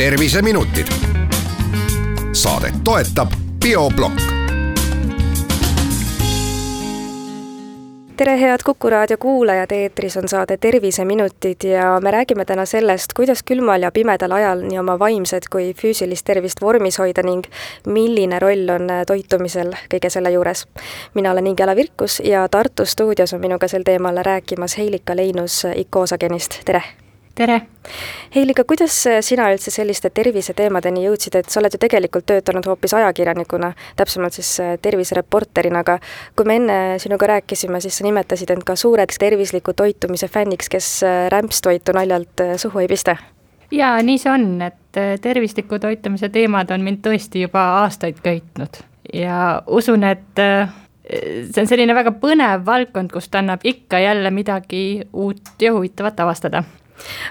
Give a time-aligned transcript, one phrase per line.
[0.00, 0.86] terviseminutid.
[2.32, 3.28] saadet toetab
[3.64, 4.20] Bioblokk.
[8.16, 13.42] tere, head Kuku raadio kuulajad, eetris on saade Terviseminutid ja me räägime täna sellest, kuidas
[13.42, 17.44] külmal ja pimedal ajal nii oma vaimset kui füüsilist tervist vormis hoida ning
[17.86, 20.64] milline roll on toitumisel kõige selle juures.
[21.14, 26.60] mina olen Ingela Virkus ja Tartu stuudios on minuga sel teemal rääkimas Heilika Leinus Icoosagenist,
[26.64, 26.82] tere!
[27.40, 27.60] Tere!
[28.34, 28.94] Heilika, kuidas
[29.24, 34.50] sina üldse selliste terviseteemadeni jõudsid, et sa oled ju tegelikult töötanud hoopis ajakirjanikuna, täpsemalt siis
[34.62, 35.96] äh, tervisereporterina, aga
[36.36, 40.90] kui me enne sinuga rääkisime, siis sa nimetasid end ka suureks tervisliku toitumise fänniks, kes
[41.06, 43.16] äh, rämpstoitu naljalt äh, suhu ei pista.
[43.70, 48.82] Jaa, nii see on, et tervisliku toitumise teemad on mind tõesti juba aastaid köitnud.
[49.14, 55.54] Ja usun, et see on selline väga põnev valdkond, kust annab ikka jälle midagi uut
[55.62, 56.64] ja huvitavat avastada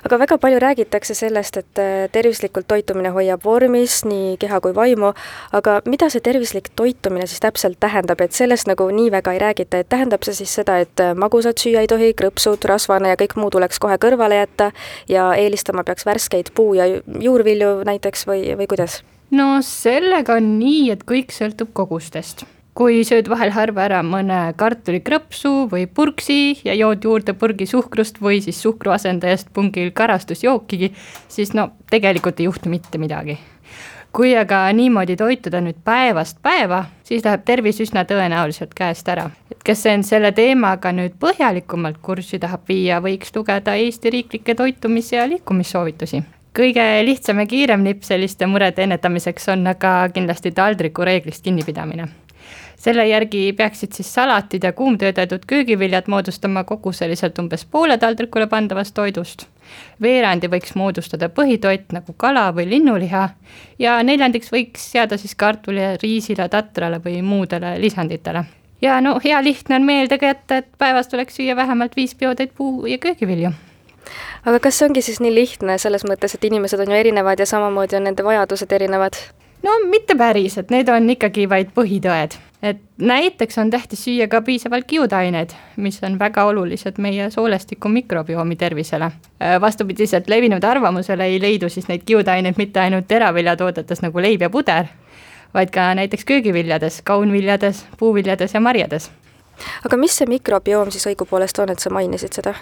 [0.05, 5.13] aga väga palju räägitakse sellest, et äh, tervislikult toitumine hoiab vormis nii keha kui vaimu,
[5.55, 9.81] aga mida see tervislik toitumine siis täpselt tähendab, et sellest nagu nii väga ei räägita,
[9.83, 13.37] et tähendab see siis seda, et äh, magusat süüa ei tohi, krõpsud, rasvane ja kõik
[13.39, 14.71] muu tuleks kohe kõrvale jätta
[15.09, 19.01] ja eelistama peaks värskeid puu- ja juurvilju näiteks või, või kuidas?
[19.31, 22.45] no sellega on nii, et kõik sõltub kogustest
[22.79, 28.37] kui sööd vahel harva ära mõne kartulikrõpsu või purksi ja jood juurde purgi suhkrust või
[28.39, 30.93] siis suhkru asendajast pungil karastusjookigi,
[31.27, 33.35] siis no tegelikult ei juhtu mitte midagi.
[34.15, 39.29] kui aga niimoodi toituda nüüd päevast päeva, siis läheb tervis üsna tõenäoliselt käest ära.
[39.51, 45.11] et kes end selle teemaga nüüd põhjalikumalt kurssi tahab viia, võiks lugeda Eesti riiklikke toitumis-
[45.11, 46.23] ja liikumissoovitusi
[46.55, 52.07] kõige lihtsam ja kiirem nipp selliste murede ennetamiseks on aga kindlasti taldriku reeglist kinnipidamine
[52.79, 59.45] selle järgi peaksid siis salatid ja kuumtöödeldud köögiviljad moodustama koguseliselt umbes poole taldrikule pandavast toidust.
[60.01, 63.29] veerandi võiks moodustada põhitoit nagu kala või linnuliha
[63.79, 68.43] ja neljandiks võiks jääda siis kartulile, riisile, tatrale või muudele lisanditele
[68.81, 72.85] ja no hea lihtne on meelde jätta, et päevas tuleks süüa vähemalt viis peotäit puu-
[72.85, 73.51] ja köögivilju
[74.45, 77.45] aga kas see ongi siis nii lihtne selles mõttes, et inimesed on ju erinevad ja
[77.45, 79.19] samamoodi on nende vajadused erinevad?
[79.63, 84.41] no mitte päris, et need on ikkagi vaid põhitõed et näiteks on tähtis süüa ka
[84.41, 89.05] piisavalt kiudaineid, mis on väga olulised meie soolestiku mikrobiomi tervisele.
[89.05, 94.49] Äh, vastupidiselt levinud arvamusele ei leidu siis neid kiudaineid mitte ainult teraviljatoodetes nagu leib ja
[94.49, 94.91] puder,
[95.53, 99.11] vaid ka näiteks köögiviljades, kaunviljades, puuviljades ja marjades.
[99.85, 102.53] aga mis see mikrobioom siis õigupoolest on, et sa mainisid seda?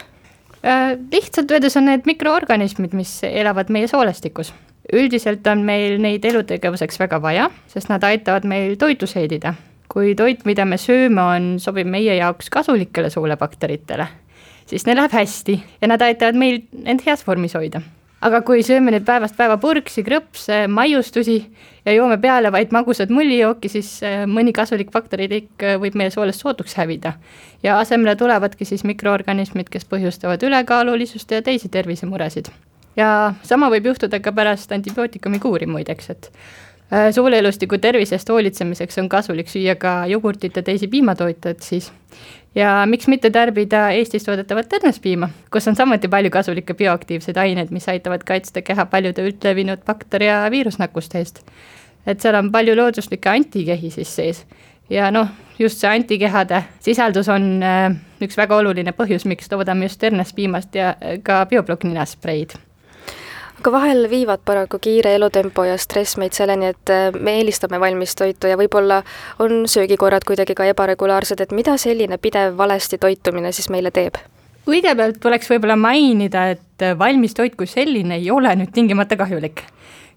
[0.65, 4.53] Äh, lihtsalt öeldes on need mikroorganismid, mis elavad meie soolestikus
[4.93, 9.53] üldiselt on meil neid elutegevuseks väga vaja, sest nad aitavad meil toitu seedida
[9.91, 14.07] kui toit, mida me sööme, on, sobib meie jaoks kasulikele soolebakteritele,
[14.67, 17.81] siis neil läheb hästi ja nad aitavad meil end heas vormis hoida.
[18.21, 21.37] aga kui sööme nüüd päevast päeva purksi, krõpse, maiustusi
[21.85, 26.41] ja joome peale vaid magusat mullijooki, siis äh, mõni kasulik bakterilik äh, võib meie soolest
[26.41, 27.13] sootuks hävida.
[27.63, 32.49] ja asemele tulevadki siis mikroorganismid, kes põhjustavad ülekaalulisust ja teisi tervisemuresid.
[32.95, 36.31] ja sama võib juhtuda ka pärast antibiootikumi kuuri muideks, et
[37.11, 41.91] suuleelustiku tervisest hoolitsemiseks on kasulik süüa ka jogurtit ja teisi piimatoited siis.
[42.55, 47.89] ja miks mitte tarbida Eestis toodetavat ternespiima, kus on samuti palju kasulikke bioaktiivseid aineid, mis
[47.89, 51.43] aitavad kaitsta keha paljude üldlevinud bakter- ja viirusnakkuste eest.
[52.05, 54.45] et seal on palju looduslikke antikehi siis sees
[54.89, 55.27] ja noh,
[55.59, 57.91] just see antikehade sisaldus on äh,
[58.23, 62.55] üks väga oluline põhjus, miks toodame just ternespiimast ja äh, ka bioblokk ninaspreid
[63.57, 68.51] aga vahel viivad paraku kiire elutempo ja stress meid selleni, et äh, me eelistame valmistoitu
[68.51, 69.01] ja võib-olla
[69.43, 74.19] on söögikorrad kuidagi ka ebaregulaarsed, et mida selline pidev valesti toitumine siis meile teeb?
[74.67, 79.63] kõigepealt tuleks võib-olla mainida, et valmistoit kui selline ei ole nüüd tingimata kahjulik.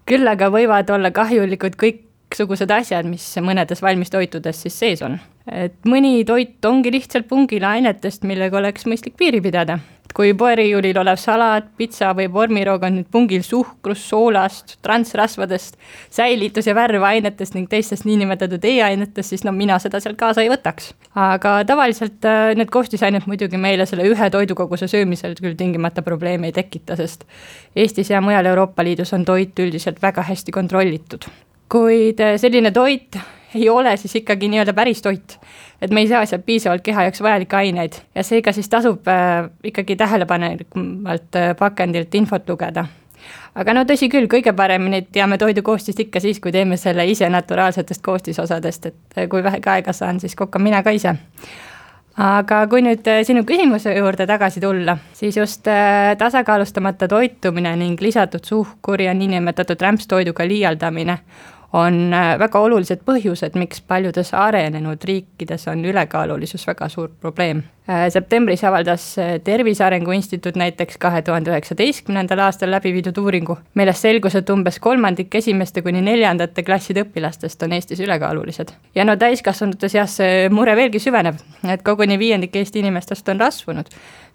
[0.05, 5.17] küll aga võivad olla kahjulikud kõiksugused asjad, mis mõnedes valmistoitudes siis sees on.
[5.47, 9.79] et mõni toit ongi lihtsalt pungil ainetest, millega oleks mõistlik piiri pidada
[10.15, 15.77] kui poeriiulil olev salat, pitsa või vormiroog on nüüd pungil suhkrust, soolast, transrasvadest,
[16.13, 20.93] säilitus- ja värvainetest ning teistest niinimetatud e-ainetest, siis no mina seda sealt kaasa ei võtaks.
[21.15, 26.55] aga tavaliselt äh, need koostisained muidugi meile selle ühe toidukoguse söömisel küll tingimata probleemi ei
[26.55, 27.25] tekita, sest
[27.75, 31.27] Eestis ja mujal Euroopa Liidus on toit üldiselt väga hästi kontrollitud.
[31.71, 33.17] Kuid äh, selline toit
[33.55, 35.39] ei ole siis ikkagi nii-öelda päris toit.
[35.81, 39.49] et me ei saa sealt piisavalt keha jaoks vajalikke aineid ja seega siis tasub äh,
[39.63, 42.85] ikkagi tähelepanelikumalt äh, pakendilt infot lugeda.
[43.55, 47.29] aga no tõsi küll, kõige paremini teame toidu koostist ikka siis, kui teeme selle ise
[47.29, 51.15] naturaalsetest koostisosadest, et kui vähegi aega saan, siis kokkan mina ka ise
[52.21, 55.67] aga kui nüüd sinu küsimuse juurde tagasi tulla, siis just
[56.17, 61.17] tasakaalustamata toitumine ning lisatud suhkur ja niinimetatud rämpstoiduga liialdamine
[61.73, 67.63] on äh, väga olulised põhjused, miks paljudes arenenud riikides on ülekaalulisus väga suur probleem.
[67.89, 73.57] Äh, septembris avaldas äh, Tervise Arengu Instituut näiteks kahe tuhande üheksateistkümnendal aastal läbi viidud uuringu,
[73.79, 78.75] millest selgus, et umbes kolmandik esimeste kuni neljandate klasside õpilastest on Eestis ülekaalulised.
[78.95, 83.87] ja no täiskasvanute seas see mure veelgi süveneb, et koguni viiendik Eesti inimestest on rasvunud,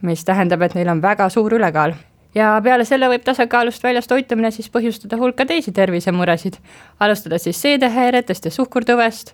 [0.02, 1.94] mis tähendab, et neil on väga suur ülekaal
[2.36, 6.58] ja peale selle võib tasakaalust väljas toitumine siis põhjustada hulka teisi tervisemuresid,
[7.00, 9.32] alustades siis seedehäiretest ja suhkurtõvest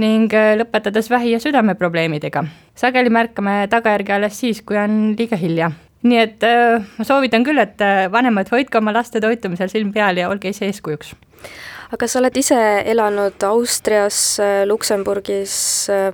[0.00, 2.44] ning äh, lõpetades vähi- ja südameprobleemidega.
[2.74, 5.72] sageli märkame tagajärgi alles siis, kui on liiga hilja
[6.02, 10.18] nii et äh, ma soovitan küll, et äh, vanemad, hoidke oma laste toitumisel silm peal
[10.18, 11.14] ja olge ise eeskujuks.
[11.92, 12.58] aga sa oled ise
[12.88, 15.54] elanud Austrias, Luksemburgis
[15.92, 16.12] äh,,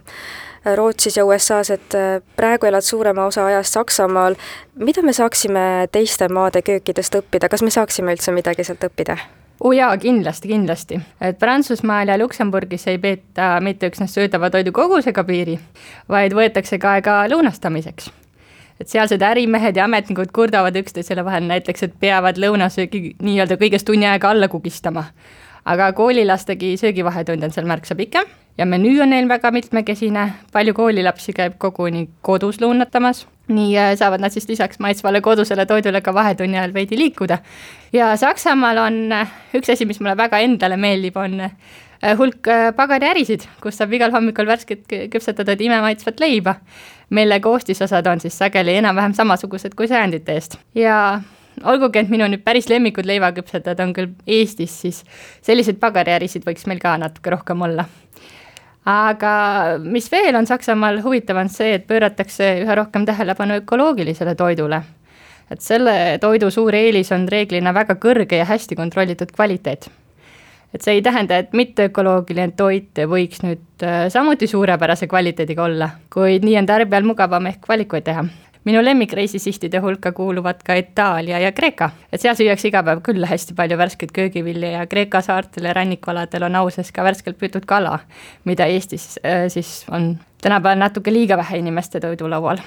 [0.76, 4.34] Rootsis ja USA-s, et äh, praegu elad suurema osa ajast Saksamaal.
[4.74, 9.16] mida me saaksime teiste maade köökidest õppida, kas me saaksime üldse midagi sealt õppida?
[9.60, 11.00] oo oh jaa, kindlasti, kindlasti.
[11.20, 15.58] et Prantsusmaal ja Luksemburgis ei peeta mitte üksnes söödava toidu kogusega piiri,
[16.08, 18.10] vaid võetakse ka aega lõunastamiseks.
[18.80, 24.06] et sealsed ärimehed ja ametnikud kurdavad üksteisele vahel näiteks, et peavad lõunasöögi nii-öelda kõigest tunni
[24.06, 25.04] aega alla kugistama.
[25.64, 28.24] aga koolilastegi söögivahetund on seal märksa pikem
[28.58, 34.22] ja menüü on neil väga mitmekesine, palju koolilapsi käib koguni kodus lõunatamas, nii äh, saavad
[34.22, 37.38] nad siis lisaks maitsvale kodusele toidule ka vahetunni ajal veidi liikuda.
[37.92, 41.54] ja Saksamaal on äh, üks asi, mis mulle väga endale meeldib, on äh,
[42.18, 46.54] hulk pagariärisid, kus saab igal hommikul värsket küpsetatud imemaitsvat leiba,
[47.10, 50.58] mille koostisosad on siis sageli enam-vähem samasugused kui sajandite eest.
[50.74, 51.20] Ja
[51.64, 55.00] olgugi, et minu nüüd päris lemmikud leivaküpsetajad on küll Eestis, siis
[55.42, 57.88] selliseid pagariärisid võiks meil ka natuke rohkem olla
[58.88, 59.32] aga
[59.84, 64.82] mis veel on Saksamaal huvitav, on see, et pööratakse üha rohkem tähelepanu ökoloogilisele toidule.
[65.50, 69.90] et selle toidu suur eelis on reeglina väga kõrge ja hästi kontrollitud kvaliteet.
[70.74, 76.44] et see ei tähenda, et mitteökoloogiline toit võiks nüüd äh, samuti suurepärase kvaliteediga olla, kuid
[76.44, 78.24] nii on tarbijal mugavam ehk valikuid teha
[78.64, 81.90] minu lemmikreisisihtide hulka kuuluvad ka Itaalia ja Kreeka.
[82.12, 86.48] et seal süüakse iga päev küll hästi palju värskeid köögivilju ja Kreeka saartel ja rannikualadel
[86.48, 87.98] on au sees ka värskelt püütud kala,
[88.44, 92.62] mida Eestis äh, siis on tänapäeval natuke liiga vähe inimeste toidulaual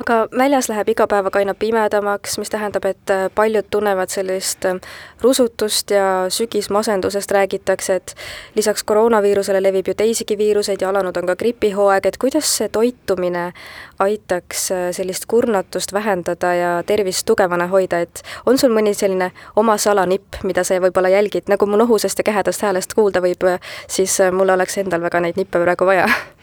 [0.00, 4.80] aga väljas läheb iga päevaga aina pimedamaks, mis tähendab, et äh, paljud tunnevad sellist äh,
[5.22, 8.14] rusutust ja sügismasendusest räägitakse, et
[8.54, 13.52] lisaks koroonaviirusele levib ju teisigi viiruseid ja alanud on ka gripihooaeg, et kuidas see toitumine
[13.98, 19.78] aitaks äh, sellist kurnatust vähendada ja tervist tugevana hoida, et on sul mõni selline oma
[19.80, 23.48] salanipp, mida sa võib-olla jälgid, nagu mu nohusest ja kehedast häälest kuulda võib,
[23.88, 26.08] siis mul oleks endal väga neid nippe praegu vaja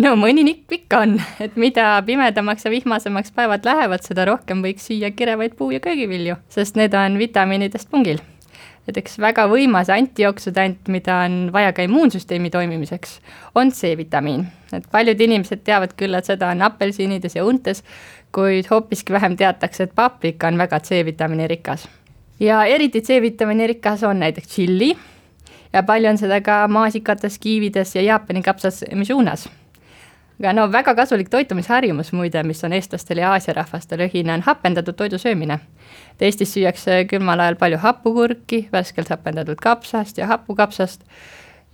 [0.00, 4.88] no mõni nipp ikka on, et mida pimedamaks ja vihmasemaks päevad lähevad, seda rohkem võiks
[4.88, 8.20] süüa kirevaid puu- ja köögivilju, sest need on vitamiinidest pungil.
[8.88, 13.20] et üks väga võimas antijooksudant, mida on vaja ka immuunsüsteemi toimimiseks,
[13.54, 14.46] on C-vitamiin.
[14.72, 17.84] et paljud inimesed teavad küll, et seda on apelsinides ja untes,
[18.32, 21.88] kuid hoopiski vähem teatakse, et paprika on väga C-vitamiini rikas.
[22.40, 24.96] ja eriti C-vitamiini rikas on näiteks tšilli
[25.72, 29.48] ja palju on seda ka maasikates, kiivides ja Jaapani kapsas mizunas
[30.40, 34.96] aga no väga kasulik toitumisharjumus muide, mis on eestlastel ja Aasia rahvastel ühine, on hapendatud
[34.98, 35.58] toidu söömine.
[36.22, 41.02] Eestis süüakse külmal ajal palju hapukurki, värskelt hapendatud kapsast ja hapukapsast.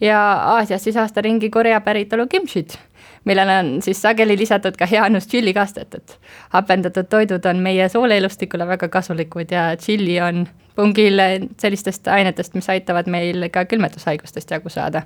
[0.00, 0.18] Ja
[0.54, 2.78] Aasias siis aasta ringi Korea päritolu kimchit,
[3.24, 6.18] millele on siis sageli lisatud ka heanus tšillikastet, et
[6.54, 10.46] hapendatud toidud on meie sooleelustikule väga kasulikud ja tšilli on
[10.78, 11.20] pungil
[11.58, 15.02] sellistest ainetest, mis aitavad meil ka külmetushaigustest jagu saada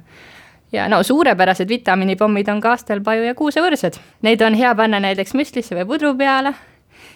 [0.73, 3.99] ja no suurepärased vitamiinipommid on kaastelpaju ja kuusevõrsed.
[4.23, 6.55] Neid on hea panna näiteks müslisse või pudru peale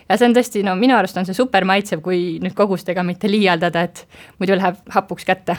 [0.09, 3.31] ja see on tõesti, no minu arust on see super maitsev, kui nüüd kogustega mitte
[3.31, 4.07] liialdada, et
[4.39, 5.59] muidu läheb hapuks kätte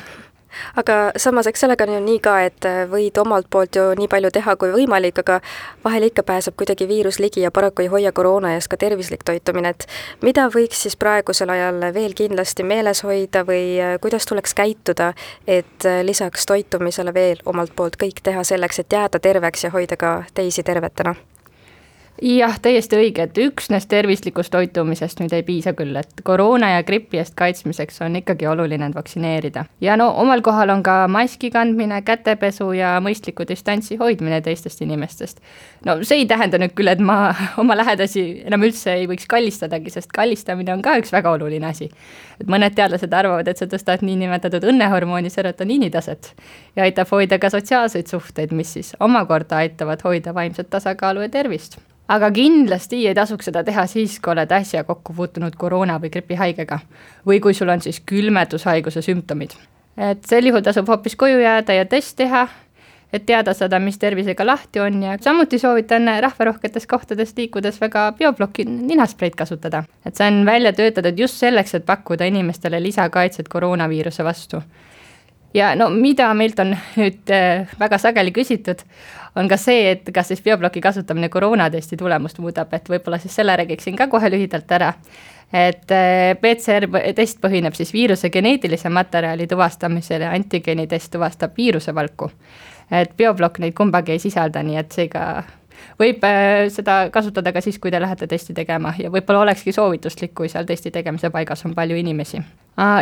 [0.76, 4.10] aga samas, eks sellega on ju nii ka, et äh, võid omalt poolt ju nii
[4.12, 5.40] palju teha kui võimalik, aga
[5.86, 9.76] vahel ikka pääseb kuidagi viirus ligi ja paraku ei hoia koroona eest ka tervislik toitumine,
[9.76, 9.88] et
[10.22, 15.14] mida võiks siis praegusel ajal veel kindlasti meeles hoida või äh, kuidas tuleks käituda,
[15.48, 19.98] et äh, lisaks toitumisele veel omalt poolt kõik teha selleks, et jääda terveks ja hoida
[19.98, 21.16] ka teisi tervetena?
[22.22, 27.20] Jah, täiesti õige, et üksnes tervislikust toitumisest nüüd ei piisa küll, et koroona ja gripi
[27.22, 29.66] eest kaitsmiseks on ikkagi oluline end vaktsineerida.
[29.82, 35.42] ja no omal kohal on ka maski kandmine, kätepesu ja mõistliku distantsi hoidmine teistest inimestest.
[35.86, 39.94] no see ei tähenda nüüd küll, et ma oma lähedasi enam üldse ei võiks kallistadagi,
[39.94, 41.90] sest kallistamine on ka üks väga oluline asi.
[42.42, 46.34] et mõned teadlased arvavad, et see tõstab niinimetatud õnnehormooni serotoniini taset
[46.76, 51.78] ja aitab hoida ka sotsiaalseid suhteid, mis siis omakorda aitavad hoida vaimset tasakaalu ja tervist
[52.08, 56.80] aga kindlasti ei tasuks seda teha siis, kui oled äsja kokku puutunud koroona või gripihaigega
[57.28, 59.58] või kui sul on siis külmetushaiguse sümptomid.
[59.98, 62.48] et sel juhul tasub hoopis koju jääda ja test teha,
[63.14, 68.66] et teada saada, mis tervisega lahti on ja samuti soovitan rahvarohketes kohtades liikudes väga biobloki
[68.66, 69.84] ninaspreid kasutada.
[70.06, 74.62] et see on välja töötatud just selleks, et pakkuda inimestele lisakaitset koroonaviiruse vastu
[75.58, 78.84] ja no mida meilt on nüüd äh, väga sageli küsitud,
[79.38, 83.56] on ka see, et kas siis biobloki kasutamine koroonatesti tulemust muudab, et võib-olla siis selle
[83.58, 84.94] räägiksin ka kohe lühidalt ära.
[85.54, 92.32] et äh, PCR test põhineb siis viiruse geneetilise materjali tuvastamisel ja antigeenitest tuvastab viiruse valku.
[92.92, 95.44] et bioblokk neid kumbagi ei sisalda, nii et seega
[96.00, 100.34] võib äh, seda kasutada ka siis, kui te lähete testi tegema ja võib-olla olekski soovituslik,
[100.36, 102.42] kui seal testi tegemise paigas on palju inimesi.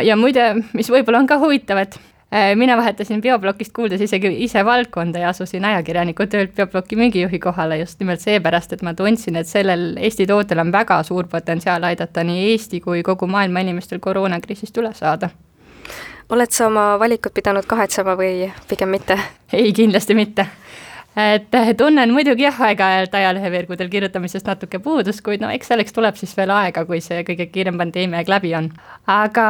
[0.02, 1.98] ja muide, mis võib-olla on ka huvitav, et
[2.54, 8.00] mina vahetasin bioblokist kuuldes isegi ise valdkonda ja asusin ajakirjaniku töölt biobloki müügijuhi kohale just
[8.00, 12.50] nimelt seepärast, et ma tundsin, et sellel Eesti tootel on väga suur potentsiaal aidata nii
[12.50, 15.30] Eesti kui kogu maailma inimestel koroonakriisist üle saada.
[16.28, 19.18] oled sa oma valikut pidanud kahetsema või pigem mitte?
[19.52, 20.46] ei, kindlasti mitte
[21.16, 26.18] et eh, tunnen muidugi jah, aeg-ajalt ajaleheveergudel kirjutamisest natuke puudust, kuid no eks selleks tuleb
[26.20, 28.68] siis veel aega, kui see kõige kiirem pandeemia aeg läbi on.
[29.06, 29.46] aga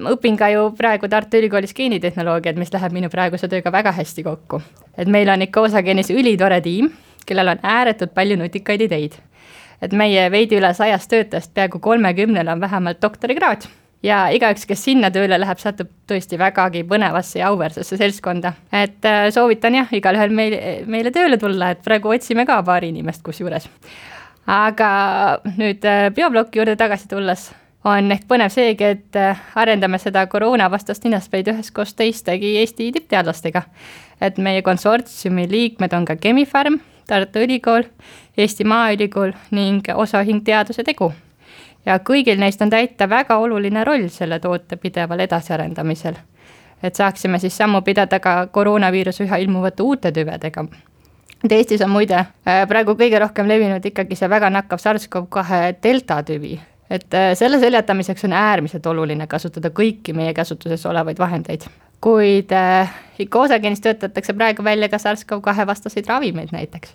[0.00, 4.26] ma õpin ka ju praegu Tartu Ülikoolis geenitehnoloogiat, mis läheb minu praeguse tööga väga hästi
[4.26, 4.62] kokku.
[4.98, 6.90] et meil on ikka Osageenis ülitore tiim,
[7.26, 9.14] kellel on ääretult palju nutikaid ideid.
[9.82, 13.70] et meie veidi üle sajast töötajast peaaegu kolmekümnel on vähemalt doktorikraad
[14.04, 18.52] ja igaüks, kes sinna tööle läheb, satub tõesti vägagi põnevasse ja auväärsesse seltskonda.
[18.72, 20.56] et äh, soovitan jah, igalühel meil,
[20.86, 23.68] meile tööle tulla, et praegu otsime ka paari inimest kusjuures.
[24.46, 24.90] aga
[25.56, 27.50] nüüd äh, biobloki juurde tagasi tulles
[27.84, 33.62] on ehk põnev seegi, et äh, arendame seda koroonavastast ninaspreid üheskoos teistegi Eesti tippteadlastega.
[34.20, 37.84] et meie konsortsiumi liikmed on ka Chemi-Pharm, Tartu Ülikool,
[38.36, 41.12] Eesti Maaülikool ning osaühing Teaduse Tegu
[41.86, 46.14] ja kõigil neist on täita väga oluline roll selle toote pideval edasiarendamisel.
[46.82, 50.66] et saaksime siis sammu pidada ka koroonaviiruse üha ilmuvate uute tüvedega.
[51.44, 56.22] et Eestis on muide äh, praegu kõige rohkem levinud ikkagi see väga nakkav SARS-CoV-2 delta
[56.22, 56.60] tüvi,
[56.90, 61.68] et äh, selle seljatamiseks on äärmiselt oluline kasutada kõiki meie käsutuses olevaid vahendeid
[62.04, 66.92] kuid äh, ikka osageenis töötatakse praegu välja ka SARS-CoV-2 vastaseid ravimeid näiteks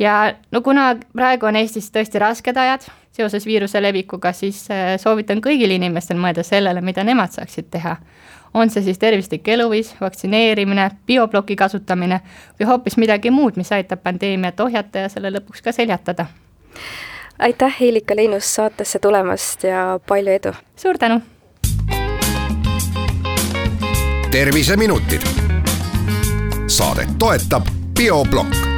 [0.00, 5.42] ja no kuna praegu on Eestis tõesti rasked ajad seoses viiruse levikuga, siis äh, soovitan
[5.44, 7.96] kõigil inimestel mõelda sellele, mida nemad saaksid teha.
[8.54, 12.20] on see siis tervislik eluviis, vaktsineerimine, biobloki kasutamine
[12.58, 16.26] või hoopis midagi muud, mis aitab pandeemiat ohjata ja selle lõpuks ka seljatada.
[17.38, 20.52] aitäh, Heilika Leinus saatesse tulemast ja palju edu!
[20.76, 21.20] suur tänu!
[24.30, 25.22] terviseminutid.
[26.66, 27.66] saadet toetab
[27.98, 28.69] bioblokk